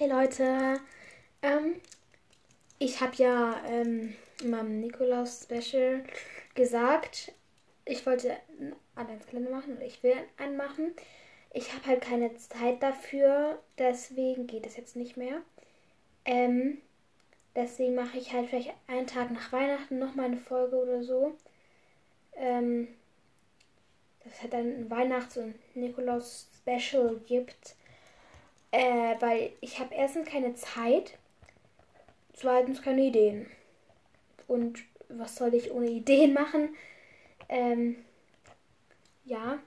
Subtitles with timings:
[0.00, 0.80] Hey Leute,
[1.42, 1.74] ähm,
[2.78, 6.04] ich habe ja ähm, in meinem Nikolaus-Special
[6.54, 7.32] gesagt,
[7.84, 10.94] ich wollte einen Adventskalender machen oder ich will einen machen.
[11.52, 15.42] Ich habe halt keine Zeit dafür, deswegen geht es jetzt nicht mehr.
[16.24, 16.78] Ähm,
[17.54, 21.36] deswegen mache ich halt vielleicht einen Tag nach Weihnachten nochmal eine Folge oder so.
[22.36, 22.88] Ähm,
[24.24, 27.74] dass es halt dann ein Weihnachts- und Nikolaus-Special gibt.
[28.72, 31.18] Äh, weil ich habe erstens keine Zeit,
[32.32, 33.46] zweitens keine Ideen.
[34.46, 36.76] Und was soll ich ohne Ideen machen?
[37.48, 37.96] Ähm,
[39.24, 39.58] ja.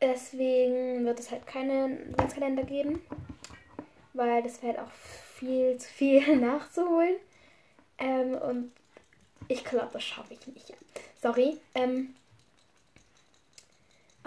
[0.00, 3.02] Deswegen wird es halt keinen Adventskalender geben,
[4.12, 7.16] weil das wäre halt auch viel zu viel nachzuholen.
[7.98, 8.72] Ähm, und
[9.48, 10.74] ich glaube, das schaffe ich nicht.
[11.20, 11.58] Sorry.
[11.74, 12.14] Ähm,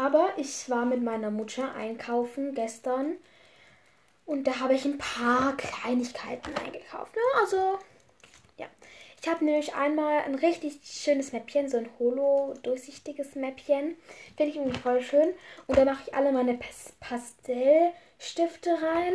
[0.01, 3.17] aber ich war mit meiner Mutter einkaufen gestern
[4.25, 7.15] und da habe ich ein paar Kleinigkeiten eingekauft.
[7.15, 7.21] Ne?
[7.39, 7.77] Also,
[8.57, 8.65] ja.
[9.21, 13.95] Ich habe nämlich einmal ein richtig schönes Mäppchen, so ein holo-durchsichtiges Mäppchen.
[14.35, 15.35] Finde ich irgendwie voll schön.
[15.67, 19.13] Und da mache ich alle meine Pas Pastellstifte rein.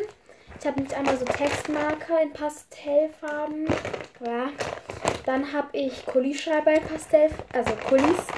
[0.60, 3.66] Ich habe nämlich einmal so Textmarker in Pastellfarben.
[4.25, 4.50] Ja.
[5.25, 8.28] Dann habe ich Kulisschreiber in Pastell, also Kulis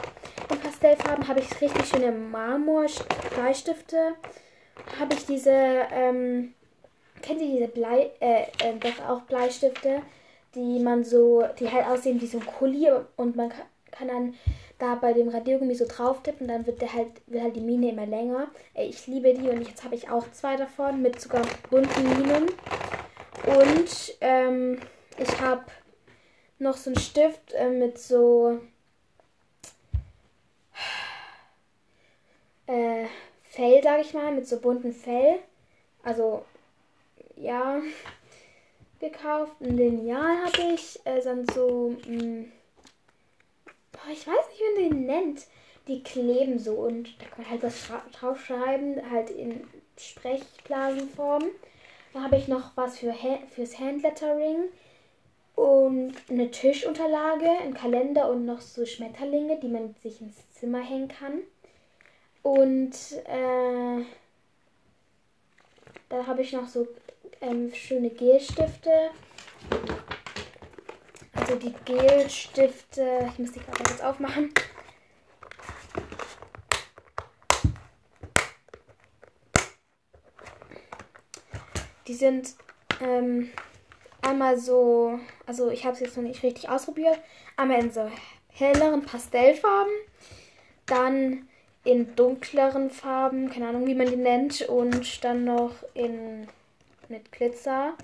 [0.89, 1.29] Pastellfarben.
[1.29, 4.15] Habe ich richtig schöne Marmor-Bleistifte.
[4.99, 6.55] Habe ich diese, ähm,
[7.21, 10.03] kennt ihr diese Blei, äh, äh, doch auch Bleistifte,
[10.55, 14.35] die man so, die halt aussehen wie so ein Kuli und man kann, kann dann
[14.79, 17.91] da bei dem Radiergummi so drauf tippen dann wird der halt, wird halt die Mine
[17.91, 18.49] immer länger.
[18.75, 22.47] Ey, ich liebe die und jetzt habe ich auch zwei davon mit sogar bunten Minen.
[23.45, 24.81] Und ähm,
[25.19, 25.65] ich habe
[26.59, 28.61] noch so einen Stift äh, mit so
[32.69, 33.07] äh,
[33.43, 35.41] Fell, sag ich mal, mit so bunten Fell.
[36.03, 36.45] Also,
[37.37, 37.81] ja,
[39.01, 39.53] gekauft.
[39.61, 41.01] Ein Lineal habe ich.
[41.05, 42.45] Äh, dann so, mh,
[43.93, 45.47] boah, ich weiß nicht, wie man den nennt.
[45.89, 49.67] Die kleben so und da kann man halt was draufschreiben, halt in
[49.97, 51.45] Sprechblasenform.
[52.13, 54.65] Dann habe ich noch was für ha fürs Handlettering
[55.55, 61.09] und eine Tischunterlage, ein Kalender und noch so Schmetterlinge, die man sich ins Zimmer hängen
[61.09, 61.41] kann.
[62.43, 62.93] Und
[63.25, 64.05] äh,
[66.09, 66.89] da habe ich noch so
[67.41, 69.11] ähm, schöne Gelstifte.
[71.35, 74.53] Also die Gelstifte, ich muss die gerade jetzt aufmachen.
[82.07, 82.55] Die sind
[83.03, 83.51] ähm,
[84.23, 87.19] einmal so, also ich habe es jetzt noch nicht richtig ausprobiert,
[87.57, 88.11] einmal in so
[88.49, 89.93] helleren Pastellfarben,
[90.87, 91.49] dann
[91.85, 96.49] in dunkleren Farben, keine Ahnung, wie man die nennt, und dann noch in
[97.09, 97.95] mit Glitzer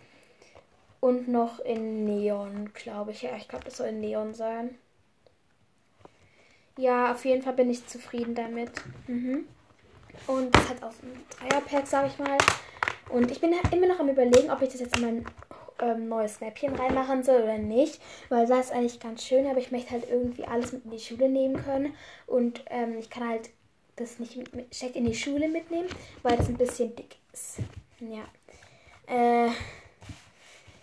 [1.00, 3.22] und noch in Neon, glaube ich.
[3.22, 4.78] Ja, ich glaube, das soll in Neon sein.
[6.78, 8.70] Ja, auf jeden Fall bin ich zufrieden damit.
[9.06, 9.46] Mhm.
[10.26, 12.38] Und das hat auch ein Dreierpack, sage ich mal.
[13.10, 15.24] Und ich bin immer noch am überlegen, ob ich das jetzt in mein
[15.80, 18.00] ähm, neues Snapchen reinmachen soll oder nicht.
[18.28, 20.98] Weil das ist eigentlich ganz schön, aber ich möchte halt irgendwie alles mit in die
[20.98, 21.94] Schule nehmen können.
[22.26, 23.50] Und ähm, ich kann halt
[23.96, 25.88] das nicht direkt in die Schule mitnehmen,
[26.22, 27.58] weil das ein bisschen dick ist.
[28.00, 28.24] Ja.
[29.06, 29.48] Äh,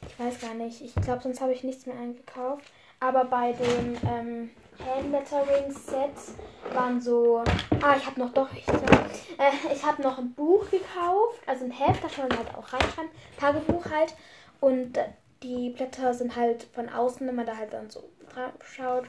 [0.07, 0.81] ich weiß gar nicht.
[0.81, 2.65] Ich glaube, sonst habe ich nichts mehr eingekauft.
[2.99, 4.49] Aber bei dem ähm,
[4.85, 6.35] Handlettering Set
[6.73, 7.43] waren so.
[7.81, 8.47] Ah, ich habe noch doch.
[8.53, 11.41] Ich, äh, ich habe noch ein Buch gekauft.
[11.47, 13.11] Also ein Heft, da kann man halt auch reinschreiben.
[13.39, 14.15] Tagebuch halt.
[14.59, 14.99] Und
[15.41, 19.05] die Blätter sind halt von außen, wenn man da halt dann so drauf schaut,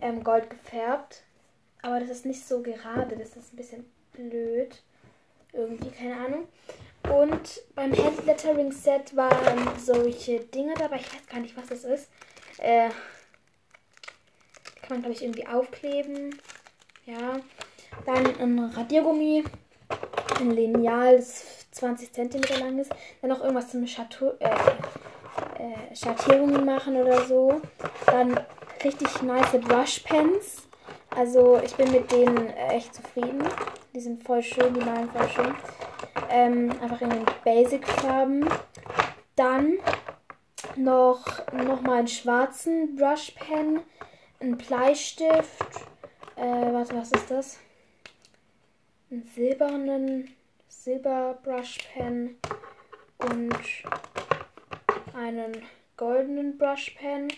[0.00, 1.22] ähm, gold gefärbt.
[1.84, 3.14] Aber das ist nicht so gerade.
[3.14, 3.84] Das ist ein bisschen
[4.14, 4.82] blöd.
[5.52, 6.48] Irgendwie, keine Ahnung.
[7.12, 10.96] Und beim Handlettering Set waren solche Dinge dabei.
[10.96, 12.08] Ich weiß gar nicht, was das ist.
[12.56, 12.88] Äh,
[14.80, 16.40] kann man, glaube ich, irgendwie aufkleben.
[17.04, 17.38] Ja.
[18.06, 19.44] Dann ein Radiergummi.
[20.40, 22.92] Ein Lineal, das 20 cm lang ist.
[23.20, 27.60] Dann noch irgendwas zum Chateau, äh, äh, Schattierungen machen oder so.
[28.06, 28.40] Dann
[28.82, 30.62] richtig nice Brushpens.
[31.16, 33.42] Also ich bin mit denen echt zufrieden.
[33.94, 35.54] Die sind voll schön, die malen voll schön.
[36.28, 38.48] Ähm, einfach in den Basic-Farben.
[39.36, 39.78] Dann
[40.76, 43.80] noch, noch mal einen schwarzen Brushpen,
[44.40, 45.86] einen Bleistift.
[46.36, 47.58] Äh, warte, was ist das?
[49.10, 50.34] Einen silbernen
[50.68, 52.36] Silber-Brushpen
[53.18, 53.56] und
[55.14, 55.62] einen
[55.96, 57.28] goldenen Brushpen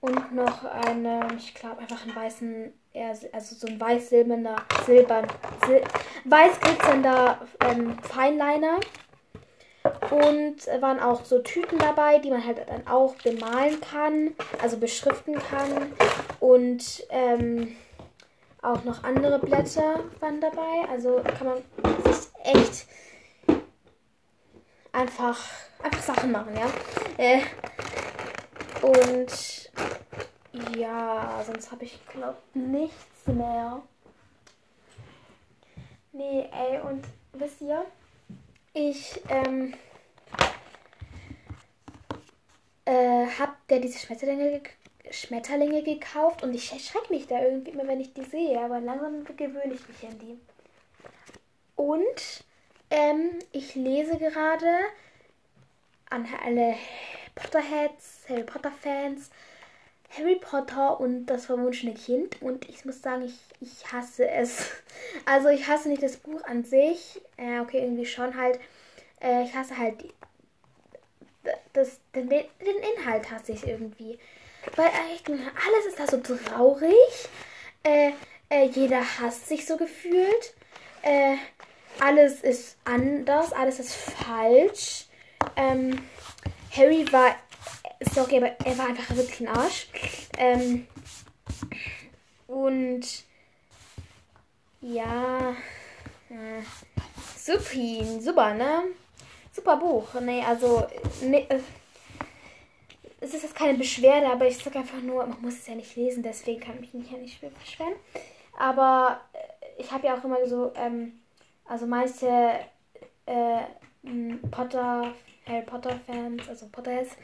[0.00, 4.56] und noch einen, ich glaube, einfach einen weißen, also so ein weiß-silberner,
[4.86, 5.26] silbern,
[5.64, 5.82] sil
[6.24, 8.80] weiß glitzernder ähm, Feinliner.
[10.10, 15.34] Und waren auch so Tüten dabei, die man halt dann auch bemalen kann, also beschriften
[15.34, 15.92] kann.
[16.38, 17.76] Und ähm,
[18.62, 20.88] auch noch andere Blätter waren dabei.
[20.88, 21.56] Also kann man
[22.04, 22.86] sich echt
[24.92, 25.38] einfach,
[25.82, 26.70] einfach Sachen machen, ja.
[27.16, 27.40] Äh,
[28.82, 29.61] und
[30.76, 33.82] ja, sonst habe ich, glaube nichts mehr.
[36.12, 37.84] Nee, ey, und wisst ihr,
[38.74, 39.74] ich, ähm,
[42.84, 44.62] äh, hab der diese Schmetterlinge,
[45.10, 49.24] Schmetterlinge gekauft und ich schrecke mich da irgendwie immer, wenn ich die sehe, aber langsam
[49.36, 50.38] gewöhne ich mich an die.
[51.76, 52.44] Und
[52.90, 54.78] ähm, ich lese gerade
[56.10, 56.76] an alle
[57.34, 59.30] Potterheads, Harry Potter Fans,
[60.16, 62.40] Harry Potter und das verwunschene Kind.
[62.42, 64.66] Und ich muss sagen, ich, ich hasse es.
[65.24, 67.20] Also ich hasse nicht das Buch an sich.
[67.36, 68.60] Äh, okay, irgendwie schon halt.
[69.20, 70.12] Äh, ich hasse halt die,
[71.72, 72.40] das, den, den
[72.96, 74.18] Inhalt hasse ich irgendwie.
[74.76, 76.94] Weil echt, alles ist da so traurig.
[77.82, 78.12] Äh,
[78.48, 80.54] äh, jeder hasst sich so gefühlt.
[81.02, 81.36] Äh,
[82.00, 85.06] alles ist anders, alles ist falsch.
[85.56, 86.06] Ähm,
[86.76, 87.34] Harry war,
[88.12, 89.88] sorry, aber er war einfach wirklich ein Arsch.
[90.38, 90.86] Ähm,
[92.46, 93.06] und
[94.80, 95.54] ja,
[96.28, 96.62] äh,
[97.36, 98.82] super, super, ne?
[99.52, 100.20] Super Buch.
[100.20, 100.86] Nee, also,
[101.22, 101.60] ne, äh,
[103.20, 105.94] es ist jetzt keine Beschwerde, aber ich sage einfach nur, man muss es ja nicht
[105.94, 107.94] lesen, deswegen kann ich mich ja nicht beschweren.
[108.58, 111.20] Aber äh, ich habe ja auch immer so, ähm,
[111.64, 112.26] also meiste
[113.26, 113.60] äh,
[114.50, 115.14] Potter,
[115.46, 117.16] Harry Potter Fans, also Potterheads,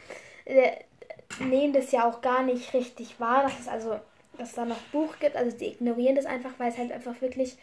[1.41, 3.99] nehmen das ja auch gar nicht richtig wahr, dass es also,
[4.37, 5.37] dass da noch Buch gibt.
[5.37, 7.57] Also die ignorieren das einfach, weil es halt einfach wirklich.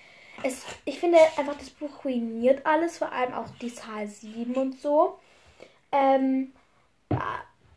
[0.43, 4.79] Es, ich finde einfach, das Buch ruiniert alles, vor allem auch die Zahl 7 und
[4.79, 5.17] so.
[5.91, 6.51] Ähm,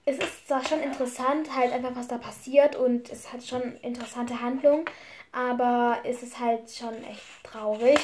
[0.05, 4.41] es ist zwar schon interessant, halt einfach, was da passiert und es hat schon interessante
[4.41, 4.87] Handlungen,
[5.33, 8.01] aber es ist halt schon echt traurig.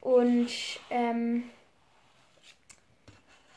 [0.00, 0.50] Und
[0.90, 1.48] ähm,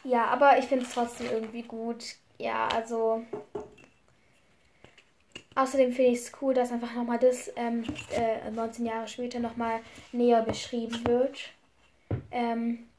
[0.04, 2.16] ja, aber ich finde es trotzdem irgendwie gut.
[2.44, 3.24] Ja, also.
[5.56, 9.80] Außerdem finde ich es cool, dass einfach nochmal das ähm, äh, 19 Jahre später nochmal
[10.12, 11.40] näher beschrieben wird.
[12.32, 12.90] Ähm,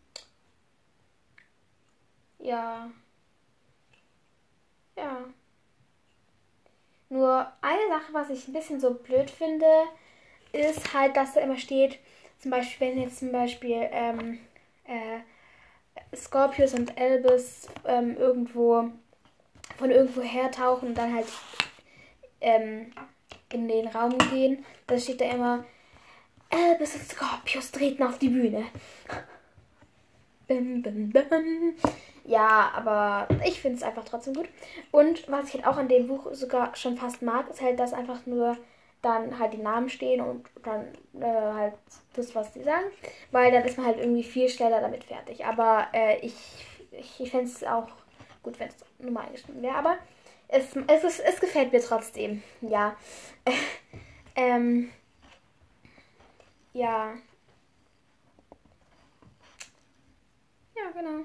[2.39, 2.91] ja.
[4.97, 5.25] Ja.
[7.11, 9.67] Nur eine Sache, was ich ein bisschen so blöd finde,
[10.53, 11.99] ist halt, dass da immer steht,
[12.39, 14.39] zum Beispiel, wenn jetzt zum Beispiel ähm,
[14.87, 18.91] äh, Scorpius und Elbis ähm, irgendwo
[19.77, 21.27] von irgendwo her tauchen und dann halt
[22.41, 22.93] ähm,
[23.53, 25.65] in den Raum gehen, dann steht da immer
[26.51, 28.65] Elbis und Scorpius treten auf die Bühne.
[30.47, 31.75] Bim, bim, bim.
[32.25, 34.49] Ja, aber ich finde es einfach trotzdem gut.
[34.91, 37.93] Und was ich halt auch an dem Buch sogar schon fast mag, ist halt, dass
[37.93, 38.57] einfach nur
[39.03, 40.87] dann halt die Namen stehen und dann
[41.21, 41.75] äh, halt
[42.15, 42.87] das, was die sagen.
[43.31, 45.45] Weil dann ist man halt irgendwie viel schneller damit fertig.
[45.45, 46.35] Aber äh, ich,
[46.93, 47.89] ich, ich fände es auch
[48.45, 49.75] gut, wenn es normal geschrieben wäre.
[49.75, 49.99] Aber
[50.47, 52.43] es, es, ist, es gefällt mir trotzdem.
[52.61, 52.97] Ja.
[54.37, 54.93] ähm,
[56.73, 57.15] ja.
[60.77, 61.25] Ja, genau.